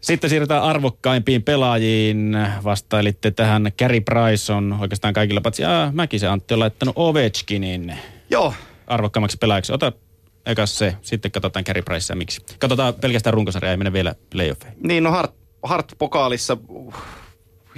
[0.00, 2.36] Sitten siirrytään arvokkaimpiin pelaajiin.
[2.64, 5.62] Vastailitte tähän Gary Price on oikeastaan kaikilla patsi.
[5.62, 7.98] Ja mäkin se Antti on laittanut Ovechkinin
[8.30, 8.54] Joo,
[8.86, 9.72] arvokkaimmaksi pelaajaksi.
[9.72, 9.92] Ota
[10.46, 12.42] eka se, sitten katsotaan Gary Pricea miksi.
[12.58, 14.78] Katsotaan pelkästään runkosarjaa, ei mene vielä playoffeihin.
[14.82, 16.94] niin no Hart, Hart-pokaalissa uh,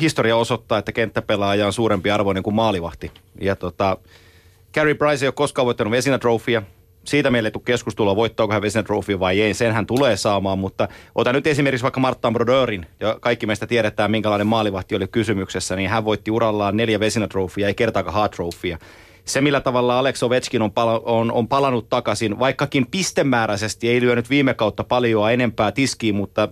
[0.01, 3.11] historia osoittaa, että kenttäpelaaja on suurempi arvoinen kuin maalivahti.
[3.41, 3.97] Ja tota,
[4.75, 6.63] Carey Price ei ole koskaan voittanut Vesina Trophya.
[7.05, 9.55] Siitä meille ei tule keskustelua, voittaako hän Vesina Trophy vai ei.
[9.55, 14.11] Sen hän tulee saamaan, mutta ota nyt esimerkiksi vaikka Martin Brodeurin, ja kaikki meistä tiedetään,
[14.11, 18.79] minkälainen maalivahti oli kysymyksessä, niin hän voitti urallaan neljä Vesina Trophya, ei kertaakaan Hart Trophya.
[19.25, 24.31] Se, millä tavalla Alex Ovechkin on, pala- on, on palannut takaisin, vaikkakin pistemääräisesti ei lyönyt
[24.31, 26.49] viime kautta paljon enempää tiskiin, mutta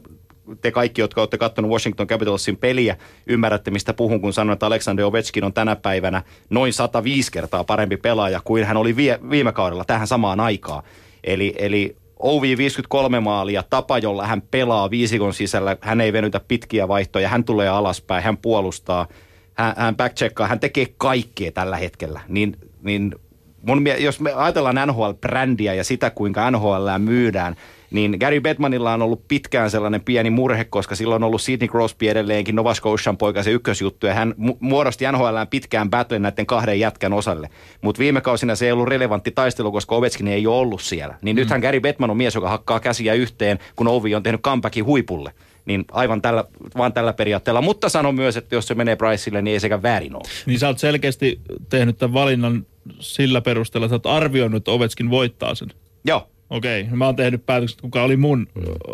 [0.60, 5.04] te kaikki, jotka olette katsoneet Washington Capitalsin peliä, ymmärrätte, mistä puhun, kun sanon, että Alexander
[5.04, 9.84] Ovechkin on tänä päivänä noin 105 kertaa parempi pelaaja kuin hän oli vie, viime kaudella
[9.84, 10.82] tähän samaan aikaan.
[11.24, 16.88] Eli, eli Ovi 53 maalia, tapa, jolla hän pelaa viisikon sisällä, hän ei venytä pitkiä
[16.88, 19.06] vaihtoja, hän tulee alaspäin, hän puolustaa,
[19.54, 22.20] hän, hän backcheckaa, hän tekee kaikkea tällä hetkellä.
[22.28, 23.14] Niin, niin
[23.62, 27.56] mun, jos me ajatellaan NHL-brändiä ja sitä, kuinka NHL myydään,
[27.90, 32.08] niin Gary Bettmanilla on ollut pitkään sellainen pieni murhe, koska silloin on ollut Sidney Crosby
[32.08, 36.80] edelleenkin Nova Scotian poika se ykkösjuttu, ja hän mu- muodosti NHL pitkään battlen näiden kahden
[36.80, 37.50] jätkän osalle.
[37.80, 41.14] Mutta viime kausina se ei ollut relevantti taistelu, koska Ovechkin ei ole ollut siellä.
[41.22, 41.40] Niin mm.
[41.40, 45.32] nythän Gary Bettman on mies, joka hakkaa käsiä yhteen, kun Ovi on tehnyt comebackin huipulle.
[45.64, 46.44] Niin aivan tällä,
[46.76, 47.60] vaan tällä periaatteella.
[47.60, 50.22] Mutta sanon myös, että jos se menee Priceille, niin ei sekä väärin ole.
[50.46, 52.66] Niin sä oot selkeästi tehnyt tämän valinnan
[53.00, 55.68] sillä perusteella, että sä oot arvioinut, että Ovechkin voittaa sen.
[56.04, 58.48] Joo, Okei, mä oon tehnyt päätökset, kuka oli mun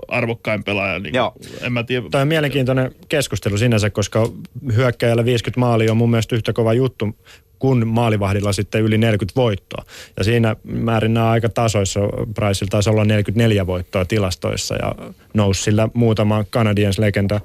[0.09, 0.99] arvokkain pelaaja.
[0.99, 1.33] Niin Joo.
[1.63, 2.07] En mä tiedä.
[2.11, 4.29] Tämä on mielenkiintoinen keskustelu sinänsä, koska
[4.77, 7.17] hyökkäjällä 50 maalia on mun mielestä yhtä kova juttu
[7.59, 9.85] kuin maalivahdilla sitten yli 40 voittoa.
[10.17, 12.01] Ja siinä määrin nämä aika tasoissa.
[12.35, 14.95] Priceilla taisi olla 44 voittoa tilastoissa ja
[15.35, 17.41] nousi sillä muutama Canadiens-legenda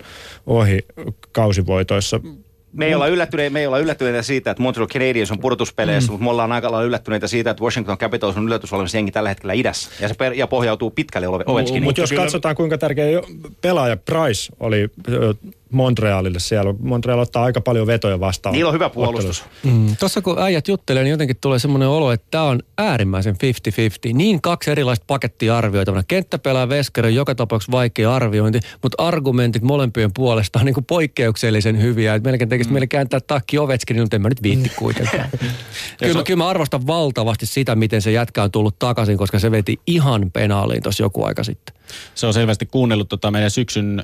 [0.47, 0.79] ohi
[1.31, 2.19] kausivoitoissa.
[2.73, 6.11] Me ei, olla yllättyneitä, me ei olla yllättyneitä siitä, että Montreal Canadiens on pudotuspeleissä, mm.
[6.13, 9.89] mutta me ollaan aika lailla yllättyneitä siitä, että Washington Capitals on yllätysvalmis tällä hetkellä idässä.
[9.99, 11.83] Ja se per, ja pohjautuu pitkälle Ove- Ovechkiniin.
[11.83, 13.27] Mutta jos katsotaan, kuinka tärkeä jo-
[13.61, 14.89] pelaaja Price oli
[15.71, 16.73] Montrealille siellä.
[16.79, 18.53] Montreal ottaa aika paljon vetoja vastaan.
[18.53, 19.43] Niillä on hyvä puolustus.
[19.63, 19.95] Mm.
[19.99, 23.35] Tuossa kun äijät juttelee, niin jotenkin tulee semmoinen olo, että tämä on äärimmäisen
[24.09, 24.13] 50-50.
[24.13, 26.03] Niin kaksi erilaista pakettia arvioitavana.
[26.07, 31.81] Kenttäpelaa Veskari on joka tapauksessa vaikea arviointi, mutta argumentit molempien puolesta on niin kuin poikkeuksellisen
[31.81, 32.15] hyviä.
[32.15, 32.73] Et melkein tekisi mm.
[32.73, 35.29] meille kääntää takki Ovechkin, mutta en mä nyt viitti kuitenkaan.
[35.99, 39.51] kyllä, mä, kyllä mä arvostan valtavasti sitä, miten se jätkä on tullut takaisin, koska se
[39.51, 41.75] veti ihan penaaliin tuossa joku aika sitten.
[42.15, 44.03] Se on selvästi kuunnellut tota meidän syksyn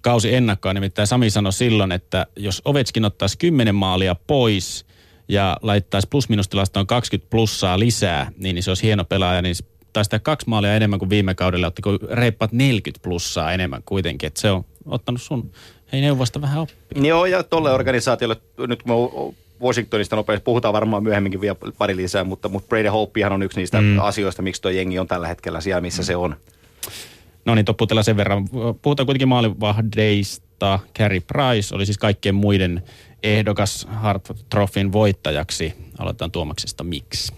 [0.00, 0.74] kausi ennakkoa.
[0.74, 4.86] Nimittäin Sami sanoi silloin, että jos Ovechkin ottaisi 10 maalia pois
[5.28, 9.42] ja laittaisi plus-minustilastoon 20 plussaa lisää, niin, niin se olisi hieno pelaaja.
[9.42, 13.52] Niin se taisi tehdä kaksi maalia enemmän kuin viime kaudella, otti kun reippaat 40 plussaa
[13.52, 14.26] enemmän kuitenkin.
[14.26, 15.52] Että se on ottanut sun
[15.92, 17.02] hei neuvosta vähän oppia.
[17.02, 18.36] Joo, ja tolle organisaatiolle,
[18.68, 19.34] nyt kun me
[19.66, 23.80] Washingtonista nopeasti puhutaan varmaan myöhemminkin vielä pari lisää, mutta, mutta Brady Hopehan on yksi niistä
[23.80, 23.98] mm.
[23.98, 26.06] asioista, miksi tuo jengi on tällä hetkellä siellä, missä mm.
[26.06, 26.36] se on.
[27.44, 28.48] No niin, topputella sen verran.
[28.82, 30.78] Puhutaan kuitenkin maalivahdeista.
[30.98, 32.82] Carey Price oli siis kaikkien muiden
[33.22, 35.74] ehdokas Hart Trophyn voittajaksi.
[35.98, 36.84] Aloitetaan Tuomaksesta.
[36.84, 37.32] Miksi?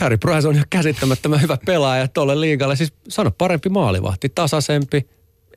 [0.00, 2.76] Carey Price on ihan käsittämättömän hyvä pelaaja tuolle liigalle.
[2.76, 5.06] Siis sano parempi maalivahti, tasaisempi.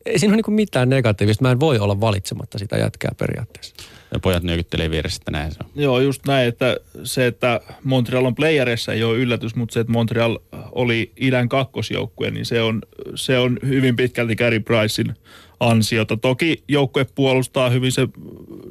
[0.05, 1.43] Ei siinä ole niin mitään negatiivista.
[1.43, 3.75] Mä en voi olla valitsematta sitä jätkää periaatteessa.
[4.15, 5.69] Ja pojat nyökyttelee vieressä, että näin se on.
[5.75, 9.93] Joo, just näin, että se, että Montreal on playerissa ei ole yllätys, mutta se, että
[9.93, 10.39] Montreal
[10.71, 12.81] oli idän kakkosjoukkue, niin se on,
[13.15, 15.15] se on hyvin pitkälti Gary Pricein
[15.59, 16.17] ansiota.
[16.17, 18.07] Toki joukkue puolustaa hyvin, se,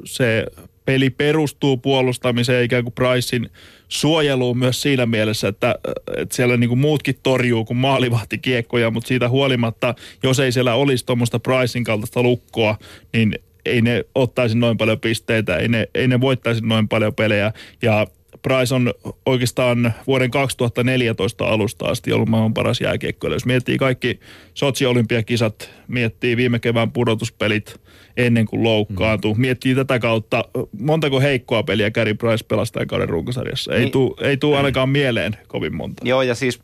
[0.05, 0.45] se
[0.85, 3.49] peli perustuu puolustamiseen ikään kuin Pricein
[3.87, 5.75] suojeluun myös siinä mielessä, että,
[6.17, 10.73] että siellä niin kuin muutkin torjuu kuin maalivahti kiekkoja, mutta siitä huolimatta, jos ei siellä
[10.73, 12.77] olisi tuommoista Pricein kaltaista lukkoa,
[13.13, 17.51] niin ei ne ottaisi noin paljon pisteitä, ei ne, ei ne voittaisi noin paljon pelejä.
[17.81, 18.07] Ja
[18.45, 18.93] Price on
[19.25, 23.35] oikeastaan vuoden 2014 alusta asti ollut maailman paras jääkiekkoilija.
[23.35, 24.19] Jos miettii kaikki
[24.53, 27.81] Sotsi-olympiakisat, miettii viime kevään pudotuspelit
[28.17, 29.41] ennen kuin loukkaantui, mm.
[29.41, 30.45] miettii tätä kautta,
[30.79, 33.73] montako heikkoa peliä Gary Price pelasi tämän kauden runkosarjassa.
[33.73, 33.91] Ei Niin.
[33.91, 36.03] tuu, ei tuu ainakaan mieleen kovin monta.
[36.05, 36.59] Joo, ja siis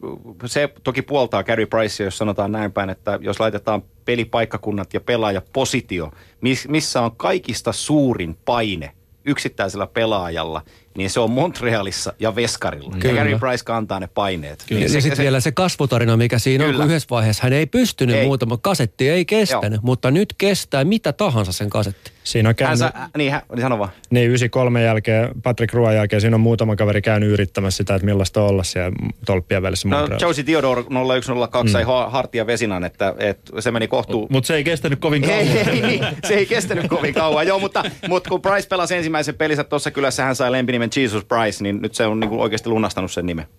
[0.45, 6.11] se toki puoltaa Carey Price, jos sanotaan näin päin, että jos laitetaan pelipaikkakunnat ja pelaajapositio,
[6.41, 8.91] miss, missä on kaikista suurin paine
[9.25, 10.61] yksittäisellä pelaajalla,
[10.97, 12.95] niin se on Montrealissa ja Veskarilla.
[12.99, 13.19] Kyllä.
[13.19, 14.65] Ja Gary Price kantaa ne paineet.
[14.69, 16.81] Ja, Niin ja sitten vielä se kasvutarina, mikä siinä on, Kyllä.
[16.83, 18.25] kun yhdessä vaiheessa hän ei pystynyt Ei.
[18.25, 19.81] muutama, kasetti ei kestänyt, Joo.
[19.83, 22.11] mutta nyt kestää mitä tahansa sen kasetti.
[22.23, 23.89] Siinä on Hän käynyt, sa, niin, hän, niin sano vaan.
[24.09, 28.41] niin 93 jälkeen, Patrick Ruan jälkeen, siinä on muutama kaveri käynyt yrittämässä sitä, että millaista
[28.41, 28.91] on olla siellä
[29.25, 30.27] tolppien välissä No, Montrealissa.
[30.27, 31.71] Josie Theodore 0102 mm.
[31.71, 34.27] sai hartia vesinan, että, että se meni kohtuu.
[34.31, 35.37] Mutta se ei kestänyt kovin kauan.
[35.39, 37.47] Ei, ei, niin, se ei kestänyt kovin kauan.
[37.47, 40.51] Joo, mutta, mutta kun Price pelasi ensimmäisen pelinsä tuossa kylässä, hän sai
[40.81, 43.45] lempinimen Jesus Price, niin nyt se on niin kuin oikeasti lunastanut sen nimen.